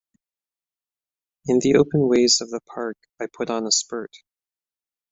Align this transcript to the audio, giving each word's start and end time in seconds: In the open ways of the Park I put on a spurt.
In 1.45 1.59
the 1.59 1.75
open 1.75 2.07
ways 2.09 2.41
of 2.41 2.49
the 2.49 2.59
Park 2.61 2.97
I 3.19 3.27
put 3.31 3.51
on 3.51 3.67
a 3.67 3.71
spurt. 3.71 4.09